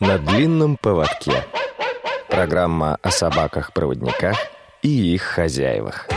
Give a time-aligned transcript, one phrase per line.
[0.00, 1.32] на длинном поводке.
[2.28, 4.36] Программа о собаках-проводниках
[4.82, 6.08] и их хозяевах.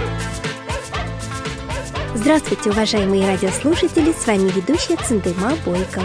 [2.14, 4.12] Здравствуйте, уважаемые радиослушатели!
[4.12, 6.02] С вами ведущая Циндыма Бойко.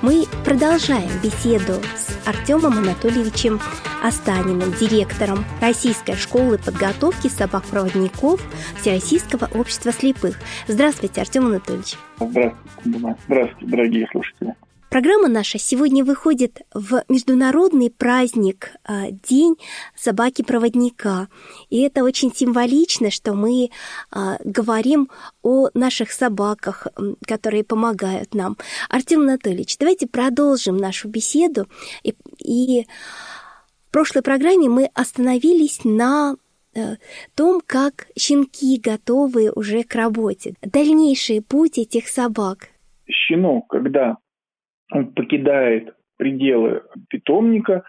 [0.00, 3.60] Мы продолжаем беседу с Артемом Анатольевичем
[4.02, 8.40] Останиным, директором Российской школы подготовки собак-проводников
[8.80, 10.38] Всероссийского общества слепых.
[10.66, 11.96] Здравствуйте, Артем Анатольевич.
[12.16, 14.54] Здравствуйте, Здравствуйте, дорогие слушатели.
[14.92, 19.56] Программа наша сегодня выходит в международный праздник а, День
[19.96, 21.28] собаки-проводника.
[21.70, 23.70] И это очень символично, что мы
[24.10, 25.08] а, говорим
[25.42, 26.88] о наших собаках,
[27.26, 28.58] которые помогают нам.
[28.90, 31.68] Артем Анатольевич, давайте продолжим нашу беседу.
[32.02, 32.86] И, и
[33.88, 36.36] в прошлой программе мы остановились на
[36.74, 36.96] э,
[37.34, 40.52] том, как щенки готовы уже к работе.
[40.60, 42.68] Дальнейший путь этих собак.
[43.08, 44.18] Щенок, когда
[44.92, 47.82] он покидает пределы питомника,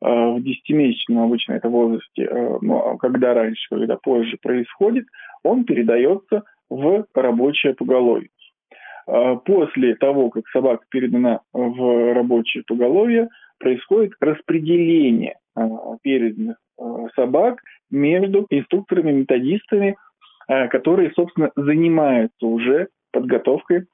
[0.00, 5.06] э, в 10-месячном обычно это возрасте, э, ну, а когда раньше, когда позже происходит,
[5.42, 8.28] он передается в рабочее поголовье.
[9.06, 13.28] Э, после того, как собака передана в рабочее поголовье,
[13.58, 15.36] происходит распределение
[16.02, 16.58] переданных
[17.16, 19.96] собак между инструкторами-методистами,
[20.46, 23.86] которые, собственно, занимаются уже подготовкой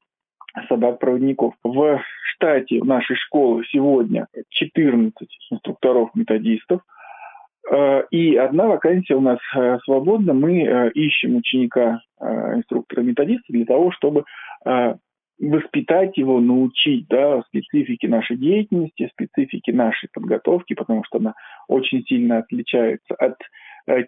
[0.67, 1.53] собак-проводников.
[1.63, 5.15] В штате нашей школы сегодня 14
[5.51, 6.81] инструкторов-методистов,
[7.71, 10.33] э, и одна вакансия у нас э, свободна.
[10.33, 14.23] Мы э, ищем ученика инструктора-методиста для того, чтобы
[15.37, 21.33] воспитать его, научить да, специфике нашей деятельности, специфике нашей подготовки, потому что она
[21.67, 23.37] очень сильно отличается от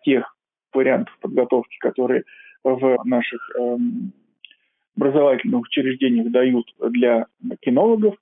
[0.04, 0.34] тех
[0.74, 2.24] вариантов подготовки, которые
[2.64, 4.14] в наших эм,
[4.98, 7.28] образовательных учреждениях дают для
[7.62, 8.16] кинологов.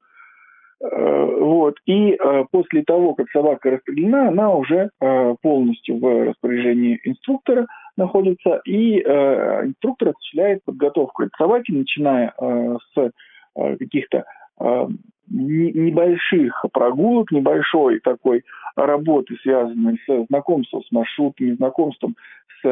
[0.81, 1.77] Э, вот.
[1.85, 8.61] И э, после того, как собака распределена, она уже э, полностью в распоряжении инструктора находится,
[8.65, 12.33] и инструктор осуществляет подготовку этой собаки, начиная
[12.93, 13.11] с
[13.55, 14.25] каких-то
[15.30, 18.43] небольших прогулок, небольшой такой
[18.75, 22.17] работы, связанной с знакомством с маршрутами, знакомством
[22.61, 22.67] с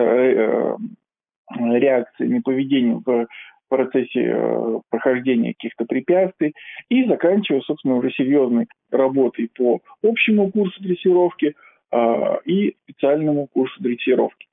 [1.58, 3.28] реакциями, поведением в
[3.76, 6.54] процессе э, прохождения каких-то препятствий
[6.90, 11.56] и заканчивая, собственно, уже серьезной работой по общему курсу дрессировки
[11.92, 14.48] э, и специальному курсу дрессировки.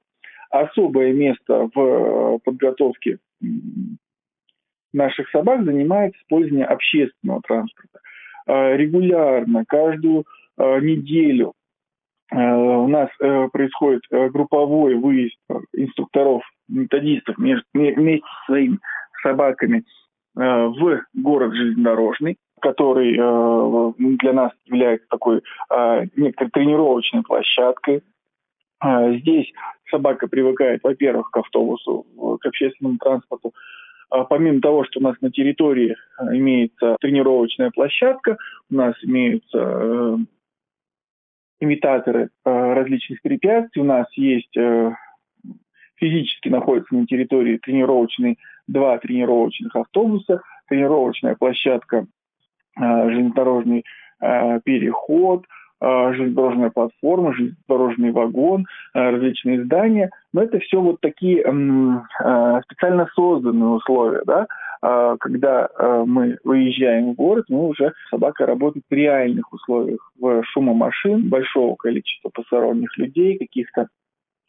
[0.50, 3.18] Особое место в э, подготовке
[4.94, 8.00] наших собак занимает использование общественного транспорта.
[8.46, 10.24] Регулярно, каждую
[10.58, 11.52] неделю
[12.32, 13.08] у нас
[13.52, 15.38] происходит групповой выезд
[15.72, 18.80] инструкторов, методистов вместе со своими
[19.22, 19.84] собаками
[20.36, 28.02] э, в город железнодорожный, который э, для нас является такой э, некоторой тренировочной площадкой.
[28.82, 29.52] Здесь
[29.90, 32.06] собака привыкает, во-первых, к автобусу,
[32.40, 33.52] к общественному транспорту.
[34.30, 38.38] Помимо того, что у нас на территории имеется тренировочная площадка,
[38.70, 40.16] у нас имеются
[41.60, 44.56] имитаторы различных препятствий, у нас есть
[46.00, 52.06] физически находится на территории тренировочной два тренировочных автобуса, тренировочная площадка,
[52.80, 53.84] э, железнодорожный
[54.20, 55.44] э, переход,
[55.80, 60.10] э, железнодорожная платформа, железнодорожный вагон, различные здания.
[60.32, 61.42] Но это все вот такие
[62.64, 64.46] специально созданные условия, да,
[65.18, 65.68] когда
[66.06, 71.74] мы выезжаем в город, мы уже собака работает в реальных условиях, в шума машин, большого
[71.74, 73.88] количества посторонних людей, каких-то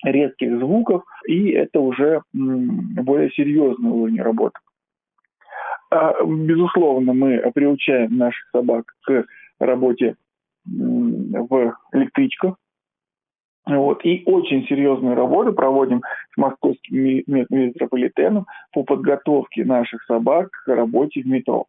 [0.03, 4.59] резких звуков, и это уже более серьезный уровень работы.
[5.91, 9.25] А, безусловно, мы приучаем наших собак к
[9.59, 10.16] работе
[10.66, 12.56] в электричках.
[13.66, 14.03] Вот.
[14.06, 16.01] И очень серьезную работу проводим
[16.34, 21.67] с московским метрополитеном по подготовке наших собак к работе в метро.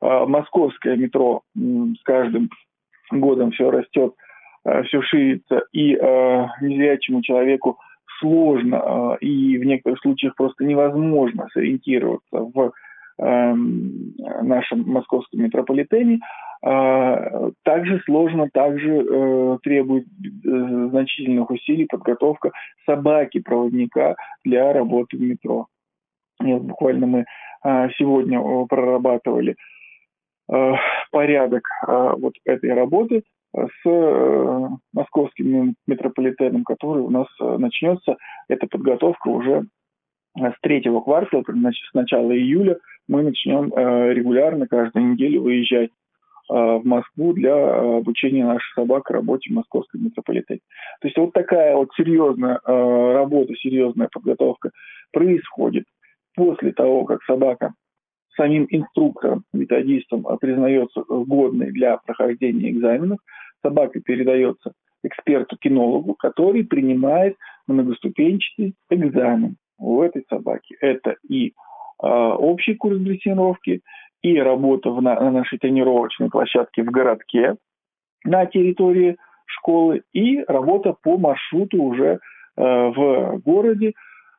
[0.00, 2.50] А, московское метро с каждым
[3.10, 4.14] годом все растет
[4.64, 7.78] все ширится, и э, незрячему человеку
[8.20, 12.72] сложно э, и в некоторых случаях просто невозможно сориентироваться в
[13.18, 16.20] э, нашем московском метрополитене,
[16.64, 22.50] э, также сложно, также э, требует э, значительных усилий подготовка
[22.86, 25.66] собаки-проводника для работы в метро.
[26.42, 27.24] И буквально мы
[27.64, 29.56] э, сегодня прорабатывали
[30.50, 30.72] э,
[31.10, 33.22] порядок э, вот этой работы
[33.54, 38.16] с э, московским метрополитеном, который у нас э, начнется.
[38.48, 39.66] Эта подготовка уже
[40.36, 45.90] с третьего квартала, значит, с начала июля мы начнем э, регулярно каждую неделю выезжать
[46.46, 47.54] в Москву для
[47.96, 50.60] обучения наших собак работе в московской метрополитене.
[51.00, 54.70] То есть вот такая вот серьезная работа, серьезная подготовка
[55.10, 55.86] происходит
[56.36, 57.72] после того, как собака
[58.36, 63.20] самим инструктором, методистом признается годной для прохождения экзаменов,
[63.64, 64.72] собака передается
[65.02, 70.76] эксперту-кинологу, который принимает многоступенчатый экзамен у этой собаки.
[70.80, 71.52] Это и э,
[72.02, 73.82] общий курс дрессировки,
[74.22, 77.56] и работа в, на, на нашей тренировочной площадке в городке
[78.24, 79.16] на территории
[79.46, 82.18] школы, и работа по маршруту уже
[82.56, 83.92] э, в городе.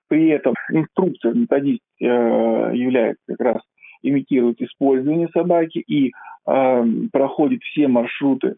[0.07, 3.61] При этом инструкция методист э, является как раз
[4.01, 6.11] имитирует использование собаки и
[6.47, 8.55] э, проходит все маршруты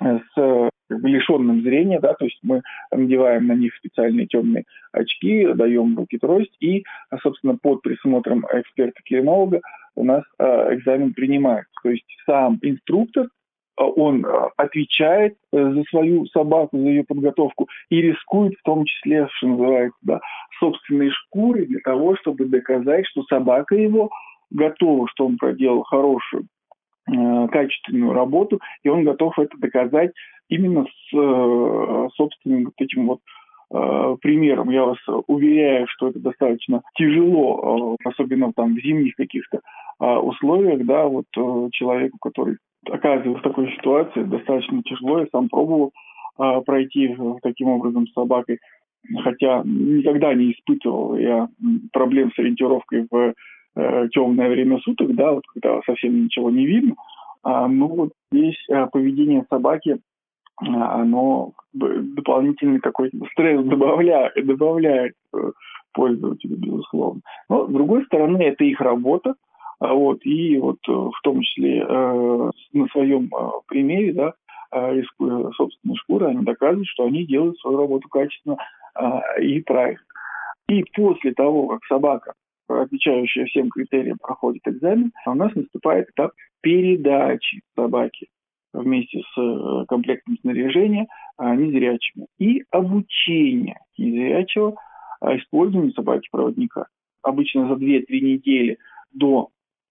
[0.00, 2.62] с как бы, лишенным зрения, да, то есть мы
[2.92, 6.84] надеваем на них специальные темные очки, даем руки трость и,
[7.22, 9.60] собственно, под присмотром эксперта-кинолога
[9.96, 11.72] у нас э, экзамен принимается.
[11.82, 13.28] То есть сам инструктор, э,
[13.82, 19.48] он э, отвечает за свою собаку, за ее подготовку и рискует в том числе, что
[19.48, 20.20] называется, да,
[20.60, 24.10] собственной шкурой для того, чтобы доказать, что собака его
[24.50, 26.46] готова, что он проделал хорошую
[27.06, 30.12] качественную работу, и он готов это доказать
[30.48, 33.20] именно с э, собственным вот этим вот
[33.72, 34.70] э, примером.
[34.70, 39.60] Я вас уверяю, что это достаточно тяжело, особенно там в зимних каких-то
[39.98, 41.24] условиях, да, вот
[41.72, 42.58] человеку, который
[42.90, 45.20] оказывается в такой ситуации, достаточно тяжело.
[45.20, 45.92] Я сам пробовал
[46.36, 48.58] пройти таким образом с собакой,
[49.22, 51.48] хотя никогда не испытывал я
[51.92, 53.34] проблем с ориентировкой в
[53.76, 56.96] э, темное время суток, да, вот когда совсем ничего не видно,
[57.42, 60.00] а, ну вот здесь а, поведение собаки
[60.56, 65.52] а, оно дополнительный такой стресс добавляет, добавляет э,
[65.92, 67.20] пользователю, безусловно.
[67.48, 69.34] Но, с другой стороны, это их работа,
[69.78, 73.30] а вот, и вот в том числе э, на своем
[73.68, 74.32] примере, да,
[74.72, 78.56] рискуя собственной шкурой, они доказывают, что они делают свою работу качественно
[78.98, 80.00] э, и правильно.
[80.68, 82.32] И после того, как собака
[82.68, 88.28] отвечающая всем критериям, проходит экзамен, а у нас наступает этап передачи собаки
[88.72, 94.76] вместе с э, комплектом снаряжения а, незрячему и обучение незрячего
[95.22, 96.86] использованию собаки-проводника.
[97.22, 98.78] Обычно за 2-3 недели
[99.12, 99.48] до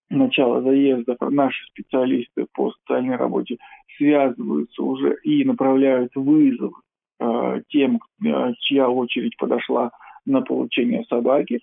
[0.09, 3.57] начала заезда наши специалисты по социальной работе
[3.97, 6.73] связываются уже и направляют вызов
[7.19, 7.99] э, тем,
[8.59, 9.91] чья очередь подошла
[10.25, 11.59] на получение собаки,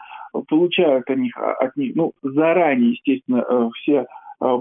[0.49, 4.07] получают от них, от них ну, заранее, естественно, э, все
[4.41, 4.59] э,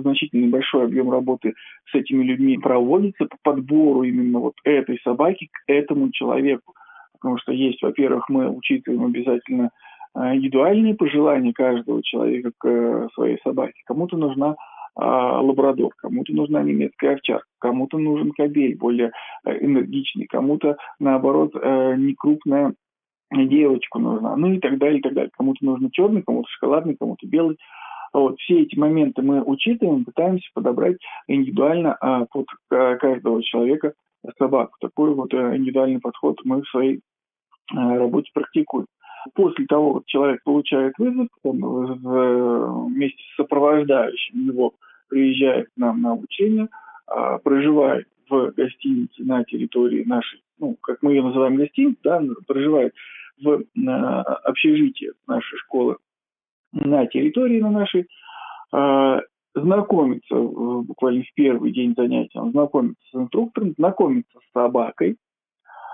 [0.00, 1.54] значительный большой объем работы
[1.90, 6.74] с этими людьми проводится по подбору именно вот этой собаки к этому человеку.
[7.14, 9.70] Потому что есть, во-первых, мы учитываем обязательно
[10.14, 13.80] э, индивидуальные пожелания каждого человека к своей собаке.
[13.86, 14.56] Кому-то нужна
[14.94, 19.12] лабрадор, кому-то нужна немецкая овчарка, кому-то нужен кобель более
[19.42, 22.14] энергичный, кому-то, наоборот, не
[23.32, 25.30] девочку нужна, ну и так далее, и так далее.
[25.36, 27.58] Кому-то нужно черный, кому-то шоколадный, кому-то белый.
[28.12, 30.98] Вот, все эти моменты мы учитываем, пытаемся подобрать
[31.28, 33.94] индивидуально а, под а, каждого человека
[34.38, 34.76] собаку.
[34.80, 37.00] Такой вот а, индивидуальный подход мы в своей
[37.74, 38.86] а, работе практикуем.
[39.34, 41.60] После того, как человек получает вызов, он
[42.92, 44.74] вместе с сопровождающим его
[45.08, 46.68] приезжает к нам на обучение,
[47.06, 52.94] а, проживает в гостинице на территории нашей, ну, как мы ее называем гостиницей, да, проживает
[53.40, 53.62] в
[54.44, 55.96] общежитие нашей школы
[56.72, 58.06] на территории на нашей,
[58.72, 59.20] а,
[59.54, 65.16] знакомиться буквально в первый день занятия, он знакомится с инструктором, знакомится с собакой,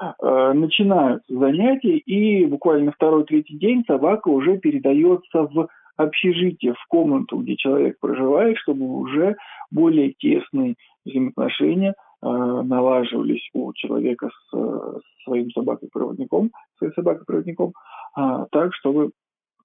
[0.01, 7.57] а, начинаются занятия, и буквально второй-третий день собака уже передается в общежитие, в комнату, где
[7.57, 9.37] человек проживает, чтобы уже
[9.71, 17.75] более тесные взаимоотношения– Э, налаживались у человека с своим собакой-проводником, своей собакой-проводником,
[18.15, 19.11] а, так, чтобы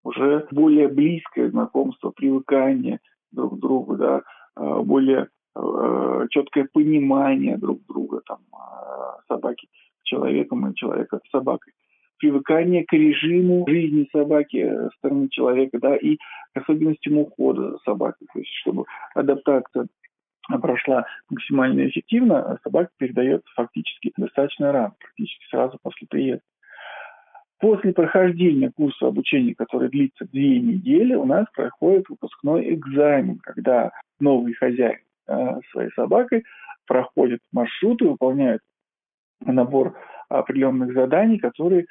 [0.03, 2.99] уже более близкое знакомство, привыкание
[3.31, 4.21] друг к другу, да,
[4.55, 9.69] а, более э, четкое понимание друг друга, там, а, собаки
[10.03, 11.73] человеком и человека с собакой
[12.23, 16.15] привыкание к режиму жизни собаки со стороны человека, да, и
[16.53, 19.87] к особенностям ухода за собакой, то есть чтобы адаптация
[20.61, 26.43] прошла максимально эффективно, а собака передается фактически достаточно рано, практически сразу после приезда.
[27.59, 34.53] После прохождения курса обучения, который длится две недели, у нас проходит выпускной экзамен, когда новый
[34.53, 36.43] хозяин э, своей собакой
[36.85, 38.61] проходит маршруты, выполняет
[39.45, 39.95] набор
[40.29, 41.85] определенных заданий, которые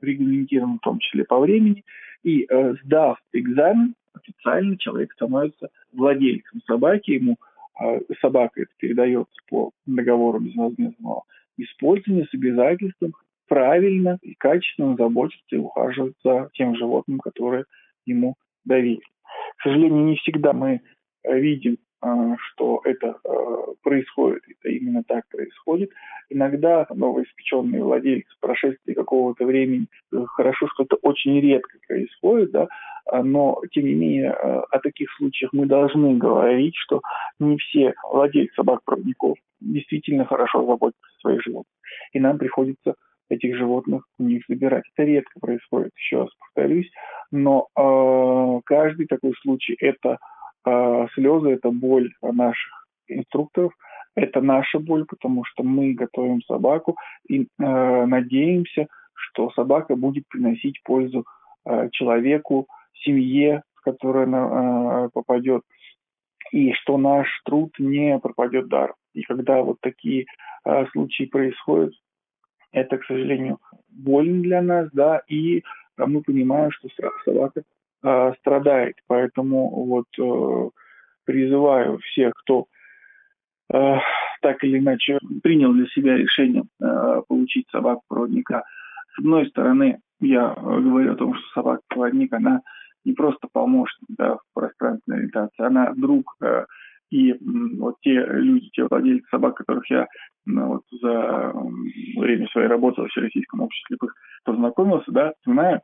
[0.00, 1.84] регламентированы в том числе по времени.
[2.24, 7.36] И э, сдав экзамен, официально человек становится владельцем собаки, ему
[8.20, 11.24] собака это передается по договору безвозмездного
[11.56, 13.14] использования с обязательством
[13.48, 17.64] правильно и качественно заботиться и ухаживать за тем животным, которое
[18.06, 18.34] ему
[18.64, 19.02] доверили.
[19.58, 20.80] К сожалению, не всегда мы
[21.24, 25.90] видим а, что это а, происходит, это именно так происходит.
[26.28, 32.68] Иногда новоиспеченные владельцы прошествии какого-то времени, э, хорошо, что это очень редко происходит, да,
[33.06, 37.00] а, но тем не менее о таких случаях мы должны говорить, что
[37.38, 41.72] не все владельцы собак-проводников действительно хорошо заботятся о своих животных.
[42.12, 42.96] И нам приходится
[43.28, 44.84] этих животных у них забирать.
[44.94, 46.90] Это редко происходит, еще раз повторюсь,
[47.30, 50.18] но э, каждый такой случай это
[50.64, 53.72] а слезы– это боль наших инструкторов,
[54.14, 56.96] это наша боль, потому что мы готовим собаку
[57.28, 57.46] и э,
[58.06, 61.26] надеемся, что собака будет приносить пользу
[61.66, 62.66] э, человеку,
[63.04, 65.62] семье, в которую она э, попадет,
[66.52, 68.94] и что наш труд не пропадет дар.
[69.12, 70.24] И когда вот такие
[70.64, 71.92] э, случаи происходят,
[72.74, 75.62] это, к сожалению, больно для нас, да, и
[75.96, 76.88] мы понимаем, что
[77.24, 77.62] собака
[78.02, 78.96] э, страдает.
[79.06, 80.70] Поэтому вот э,
[81.24, 82.66] призываю всех, кто
[83.72, 83.96] э,
[84.42, 88.64] так или иначе принял для себя решение э, получить собаку-проводника.
[89.14, 92.60] С одной стороны, я говорю о том, что собака-проводник, она
[93.04, 96.66] не просто помощник да, в пространственной ориентации, она друг э,
[97.10, 97.34] и
[97.78, 100.06] вот те люди, те владельцы собак, которых я
[100.46, 101.52] вот, за
[102.16, 105.80] время своей работы в Всероссийском обществе слепых познакомился, да, знаю,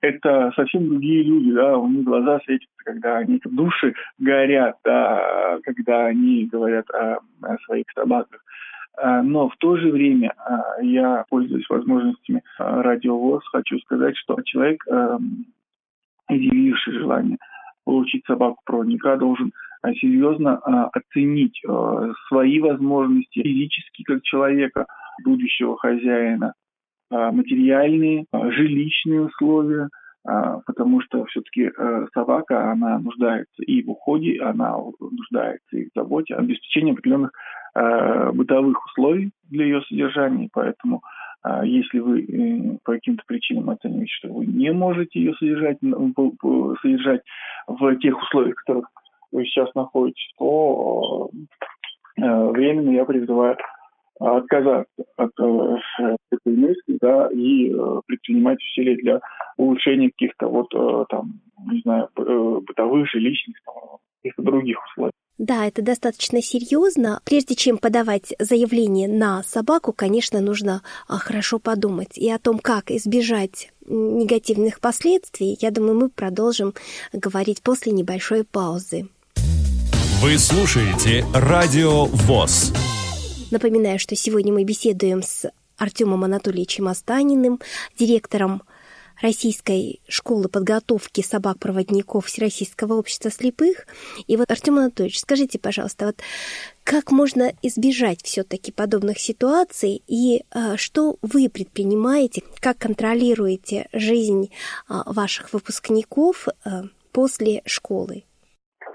[0.00, 6.06] это совсем другие люди, да, у них глаза светятся, когда они души горят, да, когда
[6.06, 8.40] они говорят о, о своих собаках.
[8.96, 14.40] А, но в то же время а, я, пользуясь возможностями а, радиовоз, хочу сказать, что
[14.42, 14.84] человек,
[16.28, 17.38] изъявивший желание
[17.84, 19.52] получить собаку-проводника, должен
[20.00, 20.56] серьезно
[20.92, 21.60] оценить
[22.28, 24.86] свои возможности физически как человека,
[25.24, 26.54] будущего хозяина,
[27.10, 29.88] а, материальные, а, жилищные условия,
[30.26, 31.70] а, потому что все-таки
[32.12, 37.32] собака, она нуждается и в уходе, она нуждается и в заботе, обеспечении определенных
[38.34, 41.02] бытовых условий для ее содержания, поэтому
[41.64, 47.20] если вы э, по каким-то причинам оцениваете, что вы не можете ее содержать, содержать
[47.66, 48.88] в тех условиях, в которых
[49.34, 51.30] вы сейчас находитесь, то
[52.16, 53.56] э, временно я призываю
[54.20, 55.76] отказаться от э,
[56.30, 59.20] этой мысли, да, и э, предпринимать усилия для
[59.56, 63.56] улучшения каких-то вот э, там, не знаю, э, бытовых, жилищных,
[64.22, 65.12] каких-то других условий.
[65.36, 67.20] Да, это достаточно серьезно.
[67.24, 72.92] Прежде чем подавать заявление на собаку, конечно, нужно а, хорошо подумать и о том, как
[72.92, 75.58] избежать негативных последствий.
[75.60, 76.72] Я думаю, мы продолжим
[77.12, 79.08] говорить после небольшой паузы.
[80.24, 82.72] Вы слушаете Радио ВОЗ.
[83.50, 87.60] Напоминаю, что сегодня мы беседуем с Артемом Анатольевичем Останиным,
[87.98, 88.62] директором
[89.20, 93.86] Российской школы подготовки собак-проводников Всероссийского общества слепых.
[94.26, 96.16] И вот, Артем Анатольевич, скажите, пожалуйста, вот
[96.84, 104.50] как можно избежать все-таки подобных ситуаций и э, что вы предпринимаете, как контролируете жизнь
[104.88, 108.24] э, ваших выпускников э, после школы?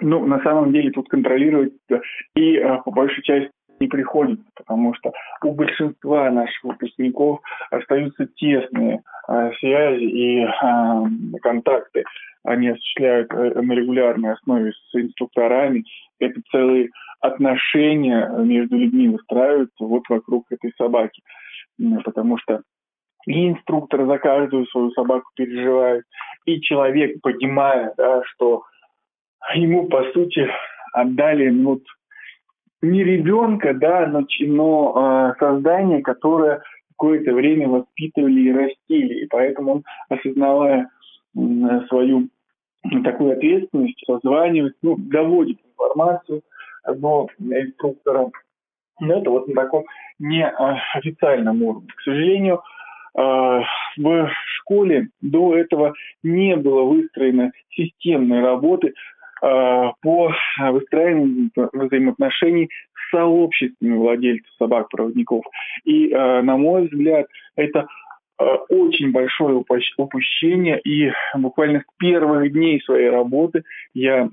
[0.01, 1.73] Ну, на самом деле тут контролировать
[2.35, 5.11] и по большей части не приходится, потому что
[5.43, 7.39] у большинства наших выпускников
[7.71, 10.49] остаются тесные э, связи и э,
[11.41, 12.03] контакты.
[12.43, 15.85] Они осуществляют э, на регулярной основе с инструкторами.
[16.19, 16.89] Это целые
[17.21, 21.21] отношения между людьми выстраиваются вот вокруг этой собаки.
[22.03, 22.61] Потому что
[23.25, 26.03] и инструктор за каждую свою собаку переживает,
[26.45, 28.63] и человек, понимая, да, что
[29.55, 30.47] ему, по сути,
[30.93, 31.81] отдали ну,
[32.81, 39.23] не ребенка, да, но, но э, создание, которое какое-то время воспитывали и растили.
[39.23, 40.89] И поэтому он, осознавая
[41.35, 41.39] э,
[41.87, 42.29] свою
[43.03, 46.41] такую ответственность, созванивает, ну, доводит информацию
[46.83, 48.31] одного инструктора.
[49.01, 49.85] Но это вот на таком
[50.19, 51.87] неофициальном уровне.
[51.95, 52.61] К сожалению,
[53.15, 55.93] в школе до этого
[56.23, 58.93] не было выстроено системной работы
[59.41, 65.45] по выстраиванию взаимоотношений с сообществами владельцев собак-проводников.
[65.85, 67.87] И, э, на мой взгляд, это
[68.39, 69.63] э, очень большое
[69.97, 74.29] упущение, и буквально с первых дней своей работы я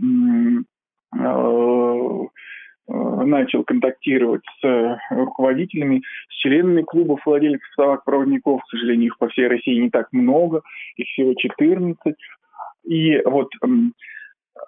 [2.89, 8.63] начал контактировать с руководителями, с членами клубов владельцев собак-проводников.
[8.63, 10.63] К сожалению, их по всей России не так много,
[10.97, 12.15] их всего 14.
[12.85, 13.49] И вот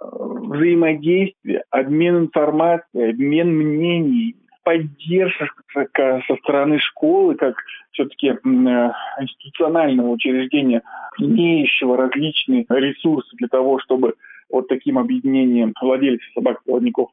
[0.01, 7.57] взаимодействие, обмен информацией, обмен мнений, поддержка со стороны школы, как
[7.93, 10.83] все-таки институционального учреждения,
[11.19, 14.15] имеющего различные ресурсы для того, чтобы
[14.51, 17.11] вот таким объединением владельцев собак-проводников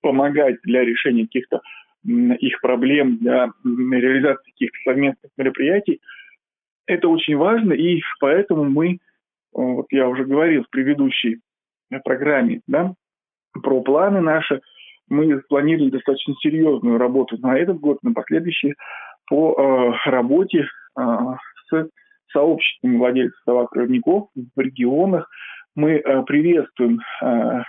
[0.00, 1.60] помогать для решения каких-то
[2.04, 6.00] их проблем, для реализации каких-то совместных мероприятий.
[6.86, 8.98] Это очень важно, и поэтому мы,
[9.52, 11.40] вот я уже говорил в предыдущей
[12.04, 12.94] программе, да,
[13.62, 14.60] про планы наши,
[15.08, 18.74] мы планировали достаточно серьезную работу на этот год, на последующие,
[19.26, 20.66] по э, работе
[20.98, 21.02] э,
[21.70, 21.88] с
[22.32, 25.28] сообществами владельцев собак-проводников в регионах.
[25.74, 27.62] Мы э, приветствуем э,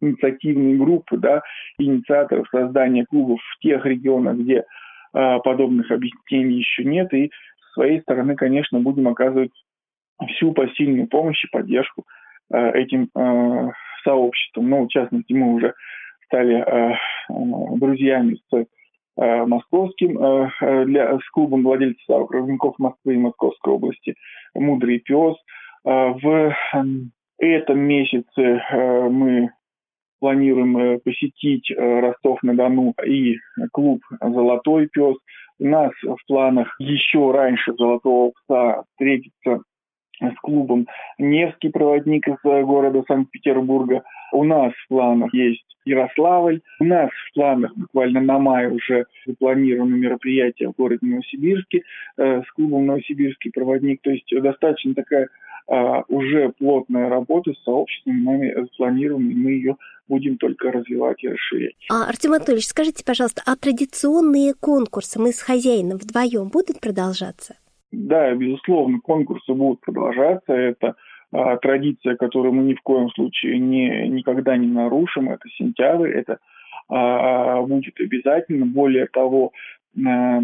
[0.00, 1.42] инициативные группы, да,
[1.78, 4.64] инициаторов создания клубов в тех регионах, где
[5.14, 7.12] э, подобных объединений еще нет.
[7.12, 9.52] И с своей стороны, конечно, будем оказывать
[10.28, 12.19] всю посильную помощь и поддержку э,
[12.50, 13.70] этим э,
[14.04, 14.68] сообществам.
[14.68, 15.74] Ну, в частности, мы уже
[16.26, 16.96] стали э, э,
[17.76, 24.14] друзьями с э, московским, э, для, с клубом владельцев окружников Москвы и Московской области
[24.54, 25.36] «Мудрый пес».
[25.84, 26.54] Э, в
[27.38, 29.50] этом месяце э, мы
[30.20, 33.36] планируем э, посетить э, Ростов-на-Дону и
[33.72, 35.16] клуб «Золотой пес».
[35.58, 39.62] У нас в планах еще раньше «Золотого пса» встретиться
[40.20, 40.86] с клубом
[41.18, 44.02] «Невский проводник» из города Санкт-Петербурга.
[44.32, 46.60] У нас в планах есть Ярославль.
[46.78, 51.82] У нас в планах буквально на май уже запланировано мероприятие в городе Новосибирске
[52.16, 54.00] э, с клубом «Новосибирский проводник».
[54.02, 55.28] То есть достаточно такая
[55.68, 59.76] э, уже плотная работа с сообществом нами запланирована, и мы ее
[60.08, 61.74] будем только развивать и расширять.
[61.88, 67.54] А, Артем Анатольевич, скажите, пожалуйста, а традиционные конкурсы мы с хозяином вдвоем будут продолжаться?
[67.92, 70.52] Да, безусловно, конкурсы будут продолжаться.
[70.52, 70.94] Это
[71.32, 75.30] а, традиция, которую мы ни в коем случае не, никогда не нарушим.
[75.30, 76.38] Это сентябрь, это
[76.88, 78.66] а, будет обязательно.
[78.66, 79.52] Более того,
[80.06, 80.40] а,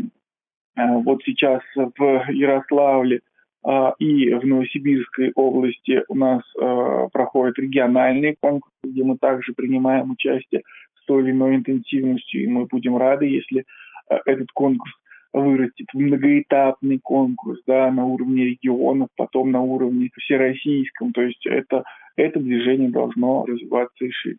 [0.76, 3.21] а, вот сейчас в Ярославле
[3.65, 10.11] а, и в Новосибирской области у нас а, проходят региональные конкурсы, где мы также принимаем
[10.11, 10.63] участие
[11.00, 13.65] с той или иной интенсивностью, и мы будем рады, если
[14.25, 14.93] этот конкурс
[15.41, 21.13] вырастет в многоэтапный конкурс да, на уровне регионов, потом на уровне всероссийском.
[21.13, 21.85] То есть это,
[22.17, 24.39] это движение должно развиваться и шире.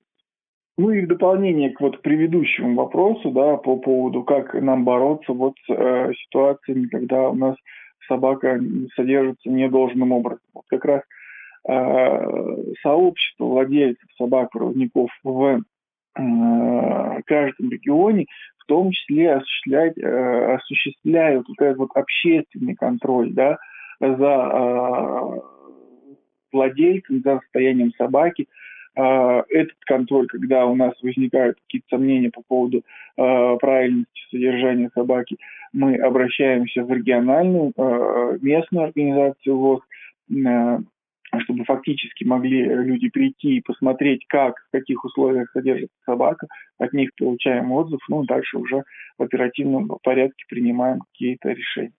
[0.78, 5.54] Ну и в дополнение к вот предыдущему вопросу, да, по поводу, как нам бороться вот
[5.66, 7.56] с э, ситуациями, когда у нас
[8.08, 8.60] собака
[8.96, 10.46] содержится недолжным образом.
[10.54, 11.02] Вот как раз
[11.68, 15.62] э, сообщество владельцев собак-проводников в
[16.18, 18.26] э, каждом регионе
[18.60, 23.58] в том числе осуществлять, э, осуществляют вот этот вот общественный контроль да,
[24.00, 25.40] за э,
[26.52, 28.48] владельцем, за состоянием собаки.
[28.96, 32.82] Этот контроль, когда у нас возникают какие-то сомнения по поводу
[33.16, 35.38] правильности содержания собаки,
[35.72, 37.74] мы обращаемся в региональную,
[38.42, 39.82] местную организацию ВОЗ,
[41.40, 47.10] чтобы фактически могли люди прийти и посмотреть, как, в каких условиях содержится собака, от них
[47.18, 48.84] получаем отзыв, ну, дальше уже
[49.18, 51.94] в оперативном порядке принимаем какие-то решения.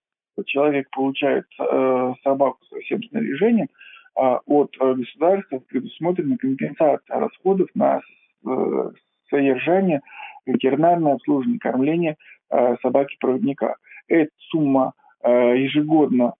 [0.46, 3.68] Человек получает э, собаку со всем снаряжением,
[4.14, 8.00] а от э, государства предусмотрена компенсация расходов на
[8.46, 8.90] э,
[9.30, 10.00] содержание,
[10.46, 12.16] ветеринарное обслуживание, кормление
[12.50, 13.74] э, собаки-проводника.
[14.06, 16.34] Эта сумма э, ежегодно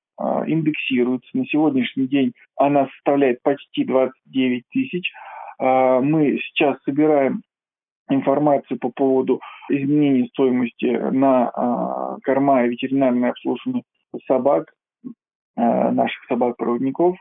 [0.47, 1.29] индексируется.
[1.33, 5.13] На сегодняшний день она составляет почти 29 тысяч.
[5.59, 7.43] А, мы сейчас собираем
[8.11, 13.83] информацию по поводу изменения стоимости на а, корма и ветеринарное обслуживание
[14.27, 14.73] собак,
[15.57, 17.17] наших собак-проводников.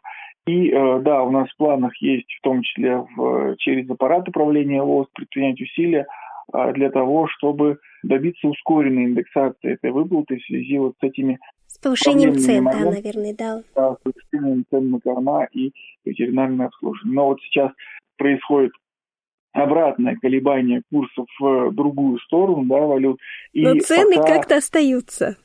[0.46, 5.08] И да, у нас в планах есть в том числе в, через аппарат управления ВОЗ
[5.14, 6.06] предпринять усилия
[6.54, 12.38] для того, чтобы добиться ускоренной индексации этой выплаты в связи вот с этими с повышением
[12.38, 13.62] цен, момент, да, наверное, да.
[13.76, 15.72] Да, с повышением цен на корма и
[16.06, 17.16] ветеринарное обслуживание.
[17.16, 17.72] Но вот сейчас
[18.18, 18.72] происходит
[19.54, 23.20] обратное колебание курсов в другую сторону, да, валют.
[23.54, 25.38] И Но цены пока, как-то остаются.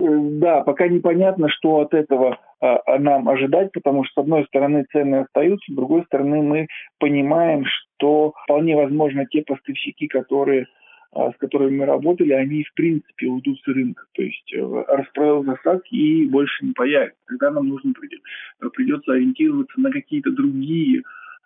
[0.00, 4.84] Э, да, пока непонятно, что от этого а, нам ожидать, потому что, с одной стороны,
[4.92, 6.66] цены остаются, с другой стороны, мы
[6.98, 10.66] понимаем, что вполне возможно те поставщики, которые а,
[11.12, 14.04] с которыми мы работали, они в принципе уйдут с рынка.
[14.12, 17.18] То есть э, распродал засадки и больше не появится.
[17.26, 21.02] Тогда нам нужно придется ориентироваться на какие-то другие,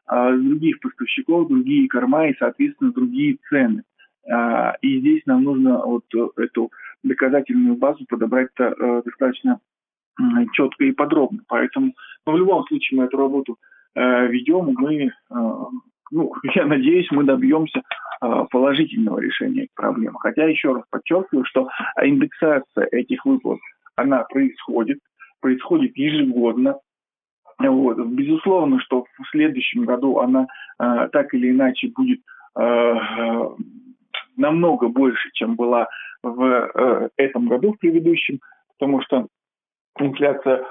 [0.06, 3.84] а, других поставщиков, другие корма и, соответственно, другие цены.
[4.30, 6.04] А, и здесь нам нужно вот
[6.36, 6.70] эту
[7.02, 9.60] доказательную базу подобрать э, достаточно
[10.52, 11.42] четко и подробно.
[11.48, 11.94] Поэтому
[12.26, 13.58] ну, в любом случае мы эту работу
[13.96, 15.12] ведем мы,
[16.10, 17.82] ну, я надеюсь, мы добьемся
[18.50, 20.18] положительного решения проблемы.
[20.20, 21.68] Хотя еще раз подчеркиваю, что
[22.00, 23.58] индексация этих выплат,
[23.96, 24.98] она происходит,
[25.40, 26.78] происходит ежегодно.
[27.58, 27.98] Вот.
[27.98, 30.46] Безусловно, что в следующем году она
[30.80, 32.20] э, так или иначе будет
[32.58, 32.94] э,
[34.36, 35.88] намного больше, чем была
[36.22, 38.40] в э, этом году, в предыдущем,
[38.76, 39.28] потому что
[39.98, 40.64] инфляция,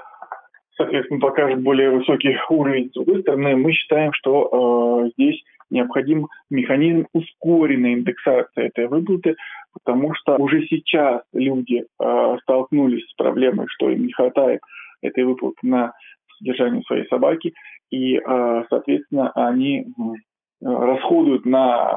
[0.76, 2.90] соответственно, покажет более высокий уровень.
[2.90, 9.36] С другой стороны, мы считаем, что э, здесь необходим механизм ускоренной индексации этой выплаты,
[9.72, 14.60] потому что уже сейчас люди э, столкнулись с проблемой, что им не хватает
[15.02, 15.92] этой выплаты на
[16.38, 17.54] содержание своей собаки,
[17.90, 19.86] и, э, соответственно, они
[20.64, 21.90] расходуют на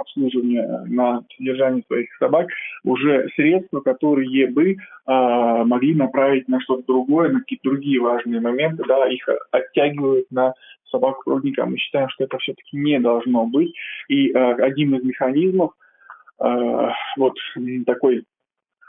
[0.00, 2.48] обслуживание, на содержание своих собак
[2.84, 8.84] уже средства, которые бы а, могли направить на что-то другое, на какие-то другие важные моменты,
[8.86, 10.52] да, их оттягивают на
[10.90, 11.64] собаку проводника.
[11.64, 13.74] Мы считаем, что это все-таки не должно быть.
[14.08, 15.72] И а, один из механизмов
[16.38, 17.34] а, вот
[17.86, 18.24] такой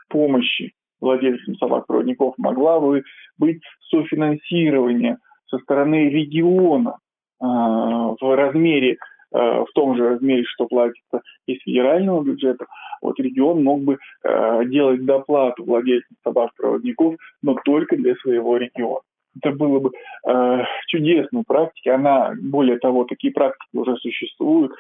[0.09, 3.03] помощи владельцам собак-проводников могла бы
[3.37, 6.97] быть софинансирование со стороны региона
[7.39, 12.65] а, в размере Э, в том же размере, что платится из федерального бюджета,
[13.03, 19.01] вот регион мог бы э, делать доплату владельцам собак-проводников, но только для своего региона.
[19.41, 19.91] Это было бы
[20.25, 21.95] э, чудесной практикой.
[21.95, 24.71] Она, более того, такие практики уже существуют.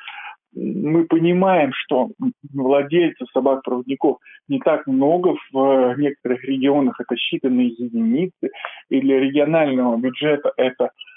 [0.55, 2.11] Мы понимаем, что
[2.53, 8.51] владельцев собак-проводников не так много в некоторых регионах, это считанные единицы,
[8.89, 11.12] и для регионального бюджета это Э,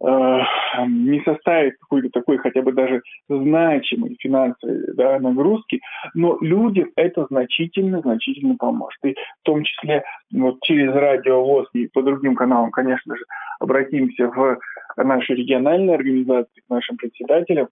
[0.00, 5.80] не составит какой-то такой хотя бы даже значимой финансовой да, нагрузки,
[6.14, 8.98] но людям это значительно-значительно поможет.
[9.04, 13.24] И в том числе вот через радиовоз и по другим каналам, конечно же,
[13.58, 14.58] обратимся в
[14.96, 17.68] наши региональные организации, к нашим председателям,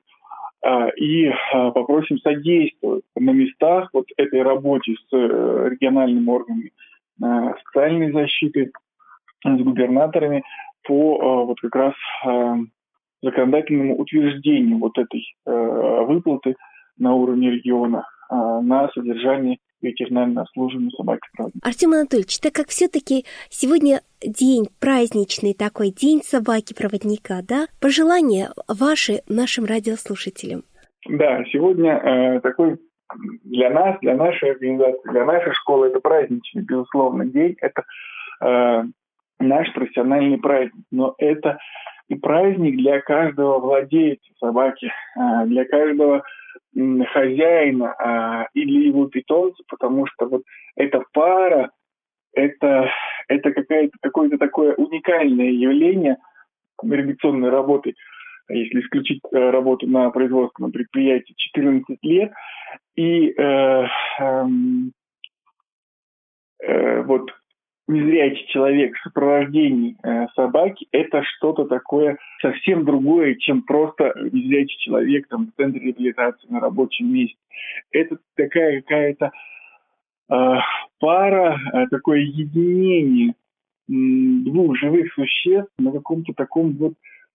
[0.65, 6.73] э, и э, попросим содействовать на местах вот этой работе с региональными органами
[7.63, 8.73] социальной защиты,
[9.45, 10.43] с губернаторами,
[10.85, 11.95] по э, вот как раз
[12.27, 12.55] э,
[13.23, 16.57] законодательному утверждению вот этой э, выплаты
[16.97, 21.21] на уровне региона на содержание ветеринарно обслуживания собаки.
[21.63, 27.67] Артем Анатольевич, так как все-таки сегодня день праздничный такой, день собаки-проводника, да?
[27.81, 30.63] Пожелания ваши нашим радиослушателям?
[31.07, 32.79] Да, сегодня э, такой
[33.45, 37.57] для нас, для нашей организации, для нашей школы это праздничный, безусловно, день.
[37.61, 37.85] Это
[38.41, 38.85] э,
[39.45, 40.85] наш профессиональный праздник.
[40.91, 41.59] Но это
[42.09, 46.23] и праздник для каждого владельца собаки, а, для каждого
[47.13, 50.43] хозяина а, и для его питомца, потому что вот
[50.77, 51.71] эта пара,
[52.33, 52.91] это,
[53.29, 56.17] это какое-то какое-то такое уникальное явление
[56.83, 57.95] редакционной работы,
[58.49, 62.33] если исключить э, работу на производственном предприятии 14 лет.
[62.97, 63.87] И э,
[64.19, 64.47] э,
[66.61, 67.31] э, вот
[67.87, 75.29] незрячий человек в сопровождении э, собаки– это что-то такое совсем другое, чем просто незрячий человек
[75.29, 77.37] там, в центре реабилитации на рабочем месте.
[77.93, 79.33] Это такая какая-то
[80.31, 80.55] э,
[80.99, 83.35] пара, э, такое единение
[83.87, 86.95] двух живых существ на каком-то таком вот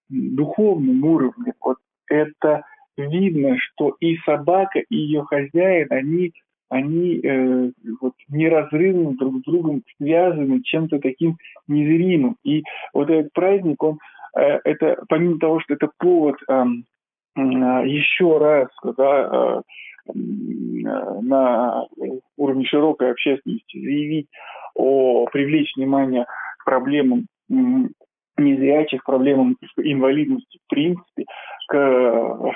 [0.09, 1.53] духовном уровне.
[1.61, 2.63] Вот это
[2.97, 6.33] видно, что и собака, и ее хозяин, они
[6.69, 12.37] они э, вот неразрывно друг с другом связаны чем-то таким незримым.
[12.43, 13.97] И вот этот праздник, он
[14.37, 19.63] э, это помимо того, что это повод э, э, еще раз да,
[20.13, 21.85] э, на
[22.37, 24.27] уровне широкой общественности заявить
[24.75, 26.25] о привлечь внимание
[26.59, 27.25] к проблемам
[28.37, 31.25] незрячих, проблемам инвалидности в принципе,
[31.67, 32.53] к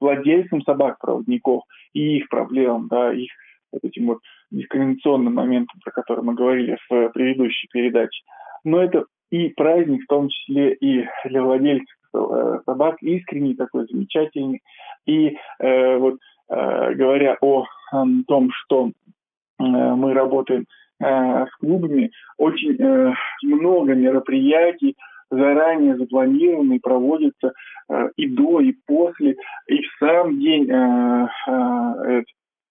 [0.00, 3.30] владельцам собак-проводников и их проблемам, да, их
[3.72, 4.18] вот этим вот
[4.50, 8.22] дискриминационным моментом, про который мы говорили в предыдущей передаче.
[8.64, 14.60] Но это и праздник, в том числе и для владельцев э, собак, искренний такой, замечательный.
[15.06, 16.16] И э, вот
[16.48, 20.66] э, говоря о э, том, что э, мы работаем
[21.00, 24.96] э, с клубами, очень э, много мероприятий,
[25.30, 27.52] заранее запланированы и проводятся
[27.88, 32.22] э, и до, и после, и в сам день, э, э,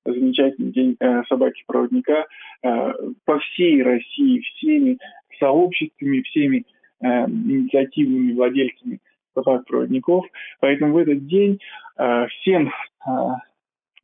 [0.05, 2.25] замечательный день собаки-проводника
[2.61, 4.97] по всей России, всеми
[5.39, 6.65] сообществами, всеми
[6.99, 8.99] инициативными владельцами
[9.35, 10.25] собак-проводников.
[10.61, 11.59] Поэтому в этот день
[11.95, 12.71] всем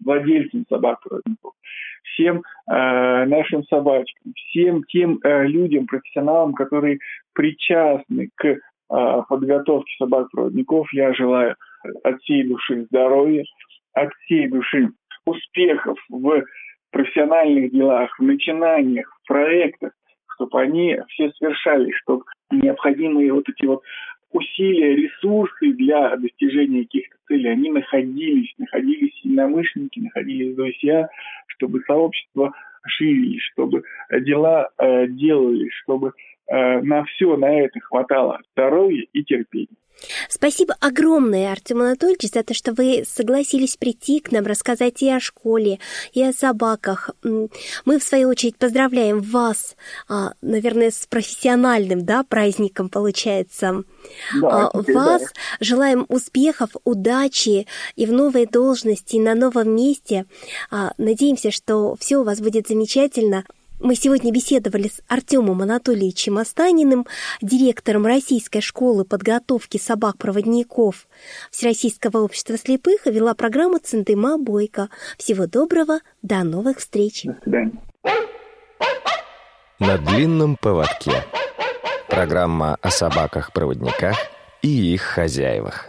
[0.04, 1.54] владельцам собак-проводников,
[2.04, 7.00] всем э, нашим собачкам, всем тем э, людям, профессионалам, которые
[7.34, 11.56] причастны к подготовки собак-проводников я желаю
[12.04, 13.44] от всей души здоровья,
[13.94, 14.90] от всей души
[15.26, 16.44] успехов в
[16.92, 19.92] профессиональных делах, в начинаниях, в проектах,
[20.36, 23.82] чтобы они все совершались, чтобы необходимые вот эти вот
[24.36, 31.08] усилия, ресурсы для достижения каких-то целей, они находились, находились единомышленники, находились друзья,
[31.48, 32.54] чтобы сообщество
[32.88, 36.12] ширились, чтобы дела э, делались, чтобы
[36.48, 39.76] на все на это хватало здоровья и терпения.
[40.30, 45.20] Спасибо огромное, Артем Анатольевич, за то, что вы согласились прийти к нам, рассказать и о
[45.20, 45.80] школе,
[46.14, 47.12] и о собаках.
[47.24, 49.76] Мы, в свою очередь, поздравляем вас,
[50.08, 53.84] а, наверное, с профессиональным да, праздником, получается.
[54.42, 55.28] Да, а, вас да.
[55.60, 60.26] желаем успехов, удачи и в новой должности, и на новом месте.
[60.70, 63.46] А, надеемся, что все у вас будет замечательно.
[63.80, 67.06] Мы сегодня беседовали с Артемом Анатольевичем Останиным,
[67.42, 71.08] директором Российской школы подготовки собак-проводников
[71.52, 74.90] Всероссийского общества слепых, и вела программу Центыма Бойко.
[75.18, 77.24] Всего доброго, до новых встреч.
[77.24, 77.74] До свидания.
[79.80, 81.12] На длинном поводке.
[82.08, 84.16] Программа о собаках-проводниках
[84.62, 85.86] и их хозяевах.